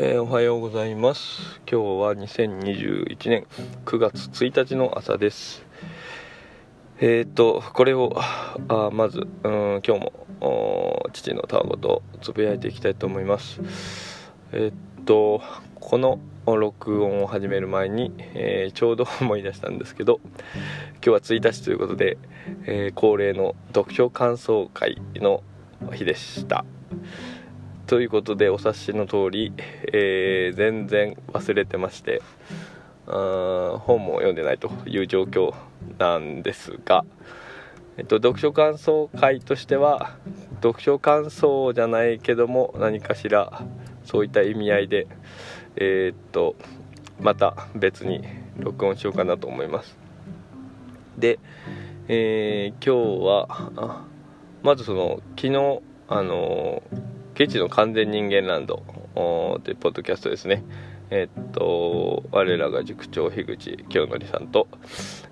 [0.00, 1.60] えー、おはようございます。
[1.68, 3.46] 今日は2021年
[3.84, 5.66] 9月1日の朝です。
[7.00, 8.14] えっ、ー、とこれを
[8.68, 13.60] あまずうん今日も父のたわごとつぶやいていきたいと思います。
[14.52, 15.42] えっ、ー、と
[15.80, 22.18] この録音を始める前に、え、ちょうど思い出したんですけど今日は1日ということで、
[22.66, 25.42] え恒例の読書感想会の
[25.92, 26.64] 日でした。
[27.88, 29.54] ということでお察しの通り、
[29.94, 32.20] えー、全然忘れてまして
[33.06, 35.54] あ本も読んでないという状況
[35.98, 37.06] なんですが、
[37.96, 40.18] えっと、読書感想会としては
[40.62, 43.64] 読書感想じゃないけども何かしら
[44.04, 45.06] そういった意味合いで
[45.76, 46.56] えー、っと
[47.18, 48.22] また別に
[48.58, 49.96] 録音しようかなと思います。
[51.16, 51.38] で、
[52.06, 54.04] えー、今日は
[54.62, 56.82] まずその昨日あの
[57.38, 58.82] ケチの完全人間ランド
[59.14, 60.64] というポッドキャストですね。
[61.08, 64.66] えっと、我らが塾長樋口清則さんと、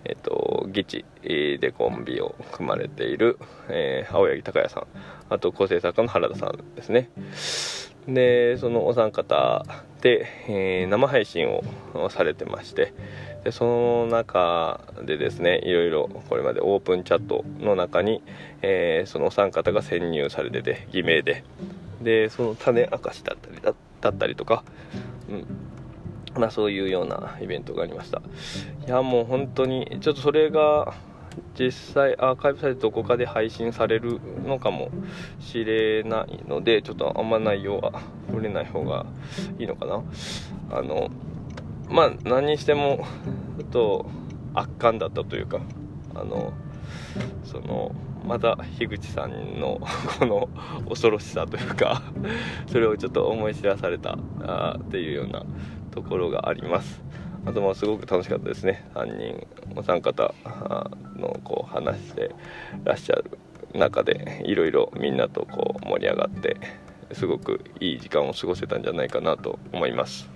[0.05, 4.87] えっと、議チでコンビを組まれている、えー、青柳高也さん、
[5.31, 7.11] あと構成作家の原田さんですね。
[8.07, 9.67] で、そのお三方
[10.01, 11.65] で、えー、生配信を
[12.09, 12.95] されてまして、
[13.43, 18.23] でその中でですねいろいろこれまでオープンチャットの中に、
[18.62, 21.45] えー、そのお三方が潜入されてて偽名で
[22.01, 23.61] でその種明かしだったり
[24.01, 24.65] だったりとか、
[25.29, 25.47] うん。
[26.39, 28.21] まあ、そういうようなイベントがありました。
[28.87, 30.93] いやもう本当にちょっとそれが
[31.59, 34.91] 実際アーカイブされてどこかで配信されるのかも
[35.41, 39.07] しれないのでちょっとあんま内容は触れない方が
[39.59, 40.03] いいのかな。
[40.71, 41.11] あの
[41.89, 43.07] まあ何にしても
[43.59, 44.07] ちょっと
[44.55, 45.61] 圧巻だったというか
[46.15, 46.53] あの
[47.45, 47.95] その
[48.27, 49.81] また樋口さんの
[50.19, 50.49] この
[50.89, 52.03] 恐ろしさというか
[52.67, 55.45] それをちょっと思い知らされたあっていうような
[55.93, 57.03] ところがあります。
[57.47, 58.84] あとまあすごく楽しかったですね。
[58.95, 59.47] 3人
[59.77, 60.34] お三方
[61.17, 62.34] のこう話して
[62.84, 63.39] らっしゃる
[63.73, 66.56] 中でいろいろみんなとこう盛り上がって
[67.12, 70.29] すごくいい時間を過ごせたんじゃないかなと思います。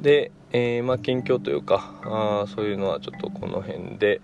[0.00, 4.20] で、えー、まあ近況というかあそういうのはちょっとこの辺で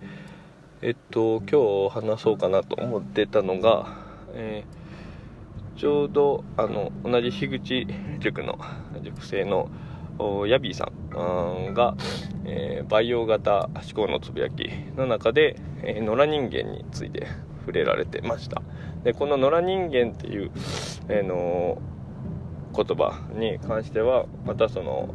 [0.84, 3.86] えっと今日話そうかなと思ってたのが、
[4.34, 7.86] えー、ちょうどあの同じ樋口
[8.18, 8.58] 塾の
[9.04, 9.70] 塾生の
[10.48, 11.94] ヤビーさんが、
[12.44, 15.54] えー、培養型思考のつぶやきの中で、
[15.84, 17.28] えー、野良人間について
[17.60, 18.60] 触れられてました。
[19.04, 20.50] でこの野良人間っていう、
[21.08, 21.80] えー、の
[22.74, 25.14] 言葉に関してはまたその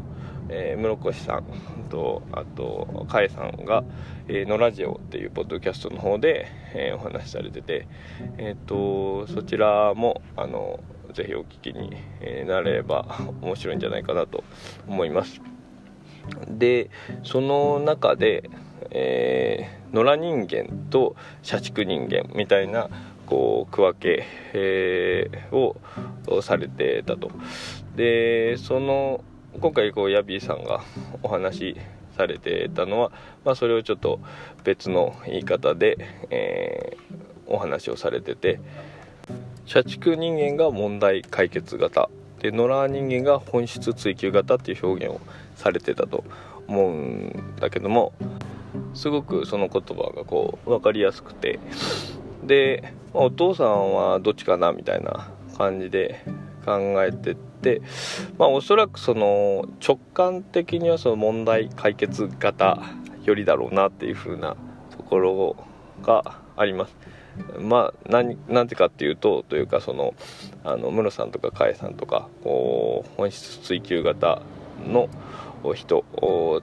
[0.50, 1.44] えー、室越さん
[1.90, 3.84] とあとかえさんが
[4.28, 7.88] 「えー、のラジオ」っていうポッドキャストの方で、えー、お話しされてて、
[8.38, 10.80] えーと、そちらもあの
[11.13, 11.96] ぜひお聞きに
[12.46, 13.06] なれば
[13.41, 14.44] 面白いんじゃないかなと
[14.88, 15.41] 思います。
[16.50, 16.90] で
[17.24, 18.50] その中で、
[18.91, 22.90] えー、野良人間と社畜人間みたいな
[23.25, 25.78] こう区分け、えー、を
[26.41, 27.31] されてたと。
[27.96, 29.24] でその
[29.59, 30.84] 今回こうヤビーさんが
[31.24, 31.78] お話し
[32.16, 33.12] されてたのは、
[33.46, 34.19] まあ、それをちょっと
[34.63, 35.97] 別の言い方で、
[36.30, 38.59] えー、お話をされてて
[39.66, 42.09] 社畜人間が問題解決型
[42.40, 45.22] で野良人間が本質追求型っていう表現を
[45.56, 46.24] されてたと
[46.68, 48.13] 思うんだけども
[48.94, 51.59] すごくその言葉がこう分かりやすくて
[52.44, 56.24] で、まあ、お父さんはどっちかなみたいな感じで
[56.66, 57.47] 考えてて、
[58.38, 62.79] まあ、おそらくその直感的にはその問題解決型
[63.23, 64.56] よりだろうなっていう風な
[64.95, 65.56] ところ
[66.01, 66.95] があります。
[67.59, 70.16] まあ何なんてかっていうとというかその
[70.63, 74.41] あの室さんとか甲斐さんとかこう本質追求型
[74.88, 75.09] の
[75.75, 76.03] 人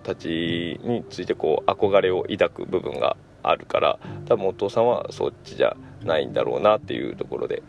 [0.02, 7.62] たちについてこう憧れを抱く部分があるから多分お父さんはそっちじゃないんだろうなっていうところで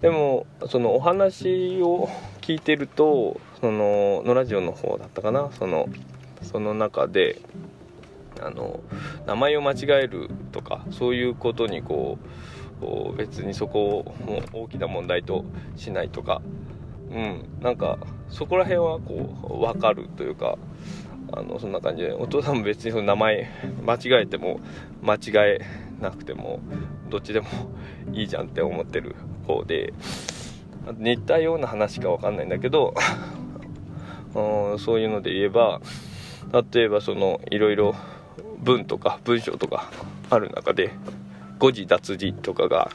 [0.00, 2.08] でもそのお話を
[2.42, 5.50] 聞いてるとそののラジオの方だったかな。
[5.52, 5.88] その
[6.42, 7.40] その中で
[8.40, 8.80] あの
[9.26, 12.18] 名前を間違えるとかそういうことにこ
[12.82, 15.44] う別にそこをもう大きな問題と
[15.76, 16.42] しないとか。
[17.10, 17.44] うん。
[17.60, 20.58] なんかそこら辺はこう分かるというか
[21.32, 22.12] あのそんな感じで。
[22.12, 23.50] お父さんも別にその名前
[23.84, 24.60] 間違えても
[25.02, 25.60] 間違え
[26.00, 26.60] なくても
[27.08, 27.46] どっちでも
[28.12, 29.14] いいじゃんって思ってる。
[29.46, 29.92] 方で
[30.98, 32.94] 似たような話か分かんないんだけど
[34.78, 35.80] そういうので言えば
[36.72, 37.94] 例えばそのいろいろ
[38.58, 39.90] 文とか文章とか
[40.30, 40.90] ある中で
[41.58, 42.90] 誤字脱字とかが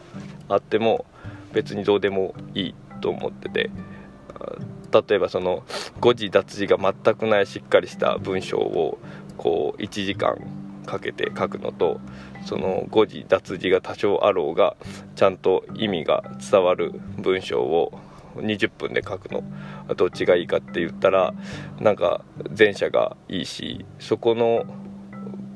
[0.48, 1.06] あっても
[1.54, 3.70] 別にどうでもいいと思ってて
[4.92, 5.64] 例えばその
[6.00, 9.00] 誤字脱字が全くないしっかりした文章を
[9.38, 10.38] こう1時間
[10.86, 12.00] かけて書くのと
[12.46, 14.76] その誤字脱字が多少あろうが
[15.16, 18.00] ちゃんと意味が伝わる文章を
[18.36, 19.44] 20分で書くの
[19.96, 21.34] どっちがいいかって言ったら
[21.80, 22.24] なんか
[22.58, 24.66] 前者がいいしそこの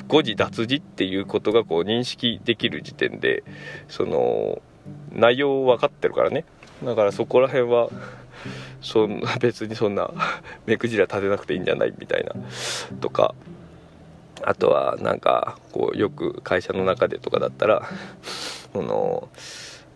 [0.07, 3.43] 誤字脱字っていうことがこう認識できる時点で
[3.87, 4.61] その
[5.11, 6.45] 内容分かってるからね。
[6.83, 7.89] だからそこら辺は
[8.81, 10.11] そんな別にそんな
[10.65, 12.33] 目くじら立てなくていいんじゃないみたいな
[12.99, 13.33] とか
[14.43, 17.87] あとはなんかこうよく会社の中でとかだったら
[18.73, 19.29] この、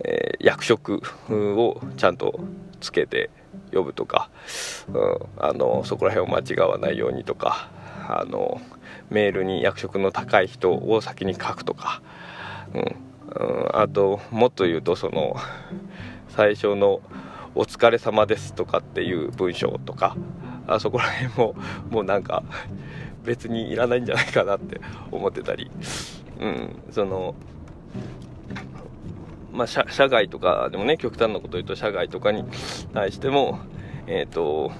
[0.03, 2.39] えー、役職をちゃんと
[2.79, 3.29] つけて
[3.73, 4.29] 呼ぶとか、
[4.87, 7.69] うん、あのそこら辺を間違わないようにとか
[8.07, 8.61] あの
[9.09, 12.01] メールに役職の高い人を先に書くとか、
[12.73, 15.35] うん、うん、あともっと言うとその
[16.29, 17.01] 最初の
[17.55, 20.15] 「お疲れ様です」とかっていう文章とか
[20.67, 21.55] あそこら辺も
[21.89, 22.43] もうなんか
[23.23, 24.81] 別にいらないんじゃないかなって
[25.11, 25.69] 思ってたり、
[26.39, 27.35] うん、その
[29.51, 32.45] まあ、社外とかでもね極端なこと言うと社外とかに
[32.93, 33.59] 対しても
[34.07, 34.71] えっ、ー、と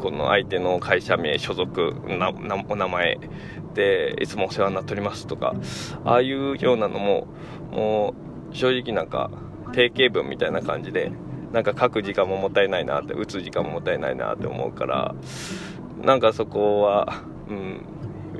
[0.00, 1.94] この相手の会社名所属
[2.68, 3.18] お名前
[3.74, 5.54] でいつもお世話になっておりますとか
[6.04, 7.26] ああいうようなのも
[7.70, 8.14] も
[8.52, 9.30] う正直なんか
[9.72, 11.12] 定型文みたいな感じで
[11.52, 15.14] なんか書く時間ももったいないなって打つ時間ももったいないなって思うから
[16.02, 17.86] なんかそこはうん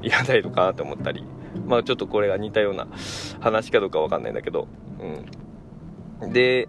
[0.02, 1.24] いらないのかなって思ったり
[1.66, 2.86] まあちょっとこれが似たような
[3.40, 4.68] 話かどうかわかんないんだけど、
[6.20, 6.68] うん、で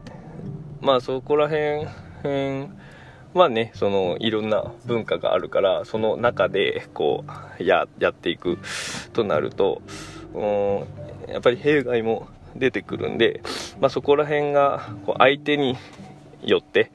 [0.81, 1.88] まあそこら辺、
[2.24, 2.78] うん
[3.34, 7.25] まあねそのいろんな文化があるからその中でこ
[7.60, 8.60] うややっていく
[9.12, 9.81] となると
[10.36, 13.42] うんやっぱり弊害も出てくるんで、
[13.80, 15.75] まあ、そこら辺がこう相手に
[16.44, 16.92] よって、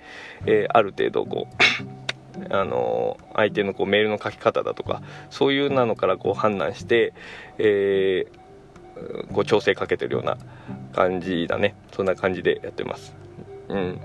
[0.46, 1.97] えー、ある程度こう
[2.50, 7.12] あの相手のこうメールの書き方だとかそういうなのからこう判断して、
[7.58, 10.38] えー、こう調整かけてるような
[10.92, 11.74] 感じだね。
[11.92, 13.14] そんな感じでやってます。
[13.68, 14.00] うん。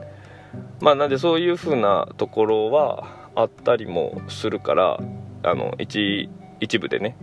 [0.79, 4.99] まあなんでそういう風なところはあったりもするから
[5.43, 6.29] あの一
[6.59, 7.15] 一部でね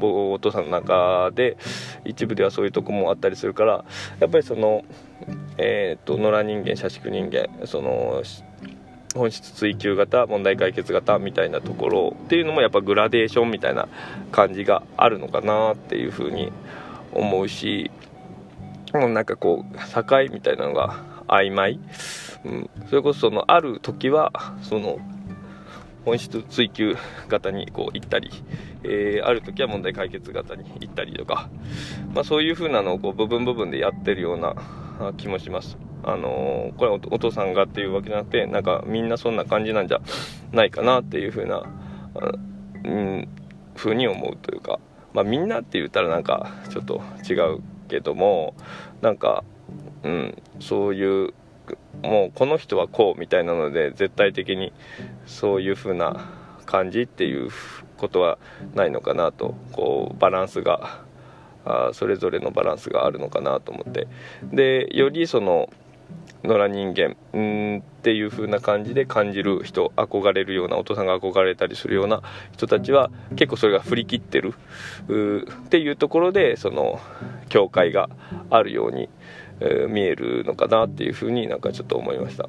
[0.00, 1.56] お父さんの中で
[2.04, 3.84] 一部ではそういうとこもあったりするから
[4.20, 4.84] やっぱりその
[5.58, 8.22] えっ、ー、と野良人間社畜人間その
[9.16, 13.88] 本質追求型問題解決型みたいなところっていうのもやっぱグラデーションみたいな
[14.30, 16.52] 感じがあるのかなっていうふうに
[17.12, 17.90] 思うし
[18.92, 21.80] もうなんかこう境みたいなのが曖昧。
[22.44, 24.30] うん、それこそそのある時は
[24.62, 24.98] その
[26.04, 26.96] 本質追求
[27.26, 28.30] 型にこう行ったり、
[28.84, 31.48] えー、ある時は問題解決型に行ったりとか、
[32.14, 34.54] まあ、そういう風なのをこう部分部分でやってるような
[35.16, 35.76] 気もします。
[36.06, 40.00] あのー、これはお父さんがっていうわけじゃなくてなんかみんなそんな感じなんじゃ
[40.52, 41.64] ないかなっていう風な、
[42.84, 43.28] うん、
[43.74, 44.78] 風に思うというか、
[45.12, 48.54] まあ、みんなって言ったらなんかちょっと違うけども
[49.02, 49.42] なんか、
[50.04, 51.34] うん、そういう
[52.02, 54.72] もうこの人はこうみたいなので絶対的に
[55.26, 56.30] そういう風な
[56.66, 57.50] 感じっていう
[57.96, 58.38] ことは
[58.74, 61.04] ないのかなとこうバランスが
[61.64, 64.06] あそれぞれのバランスがあるのかなと思って。
[64.52, 65.68] でよりその
[66.46, 72.22] 野良人間うんっていう風な感じで感じる人憧れるようなお父さんが憧れたりするような
[72.52, 74.54] 人たちは結構それが振り切ってる
[75.08, 77.00] っていうところでその
[77.48, 78.08] 境界が
[78.50, 79.08] あるように
[79.60, 82.48] えー、見えるのかなっていうふうになんかちょっと思いました。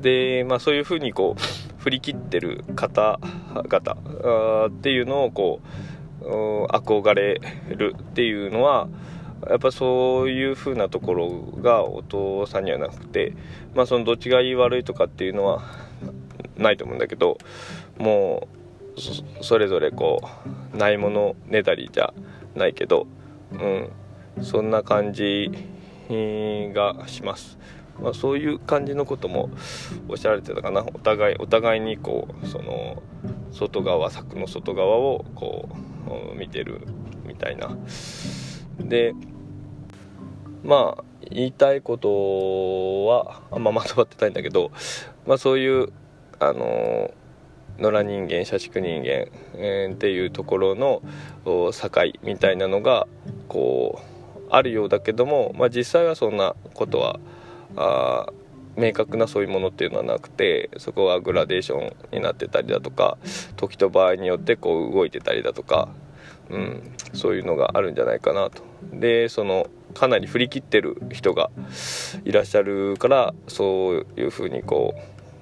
[0.00, 5.60] でまあそういうふうにこう振り切ってる方々っていうのをこ
[6.22, 8.88] う憧れるっていうのは
[9.48, 11.30] やっぱそういう風なところ
[11.62, 13.34] がお父さんにはなくて
[13.74, 15.62] まあそのどっちがいい悪いとかっていうのは
[16.56, 17.38] ないと思うんだけど
[17.98, 18.48] も
[19.38, 20.20] うそれぞれこ
[20.74, 22.12] うないものねだりじゃ
[22.54, 23.06] ないけど
[23.52, 23.90] うん
[24.42, 25.50] そんな感じ
[26.10, 27.58] がします、
[28.00, 29.50] まあ、そういう感じのことも
[30.08, 30.84] おっしゃられてたかな。
[30.94, 33.02] お互いお互いにこうその
[33.52, 35.68] 外側柵の外側をこ
[36.34, 36.86] う見てる
[37.26, 37.76] みたいな。
[38.78, 39.14] で
[40.64, 44.70] まあ言いたいことはあんままとまってないんだけど、
[45.26, 45.92] まあ、そういう
[46.38, 47.12] あの
[47.78, 51.02] 野良人間社畜人間、えー、っていうところの
[51.44, 51.72] 境
[52.22, 53.06] みたいなのが
[53.48, 57.20] こうあるようだけども、まあ、実際はそんなことは
[57.76, 58.26] あ
[58.76, 63.18] 明確なそういうものっていうのはなくてそこはグラデーションになってたりだとか
[63.56, 65.88] 時と場合によってこう動いてたりだとか、
[66.50, 68.62] うん、そういうのがあるんじゃないかなと。
[68.92, 71.50] でそのかなり振り切ってる人が
[72.24, 74.94] いらっしゃるからそういうふうにこ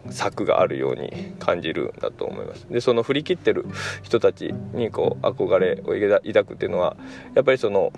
[0.07, 3.67] う策があるように感じるんだと思いますでその振り切ってる
[4.03, 6.97] 人たちにこう憧れを抱くっていうのは
[7.35, 7.93] やっぱりその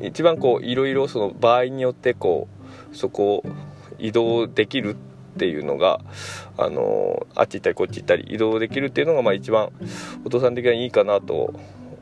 [0.00, 2.48] 一番こういろいろその場合によってこ
[2.92, 3.44] うそこを
[3.98, 4.96] 移動できる
[5.36, 6.00] っていうのが
[6.56, 9.70] あのあっち行ったりこっち行ったり移動できるっていうのがまあ一番
[10.24, 11.54] お父さん的にはいいかなと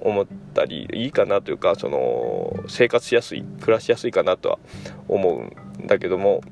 [0.05, 4.59] 思ったりいいかなというかその生活しやすい暮らしやすいかなとは
[5.09, 6.43] 思うんだけども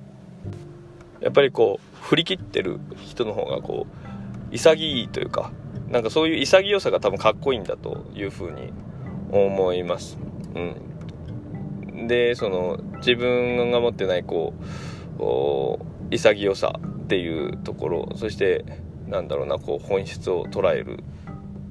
[1.21, 3.87] やっぱりこう振り切ってる人の方がこ
[4.51, 5.53] う潔いというか
[5.89, 8.73] なんかそういう潔さが多分かっこいいんだというふうに
[9.31, 10.19] 思います。
[10.55, 14.55] うん、でその自分が持ってないこ
[15.19, 18.65] う潔さっていうところそして
[19.07, 21.05] なんだろうなこう本質を捉える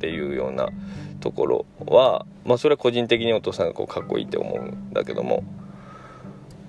[0.01, 0.69] っていうような
[1.19, 5.43] ところはまあそれは個人的にお父さんがこうかっこいいって思うんだけども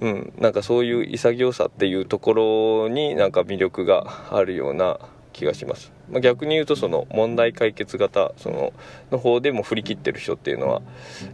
[0.03, 4.99] うん、なんかそういう潔さっていうところになんか魅力があるような
[5.33, 8.73] 気がします、まあ、逆に言うとその問題解決型その
[9.12, 10.83] の方でも振り切ってる人っていうのは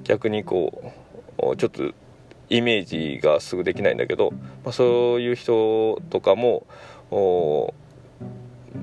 [0.05, 0.93] 逆にこ
[1.39, 1.95] うちょっと
[2.51, 4.33] イメージがすぐできないんだけど、
[4.65, 6.67] まあ、そういう人とかも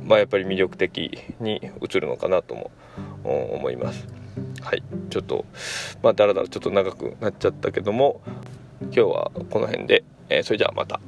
[0.04, 2.72] まあ、やっぱり魅力的に映るのかなとも
[3.32, 4.08] 思います。
[4.62, 4.84] はい。
[5.10, 5.46] ちょっと
[6.02, 8.22] まあだらだらちょっと長くなっちゃったけども
[8.82, 11.00] 今日はこの辺で、えー、それじゃあまた。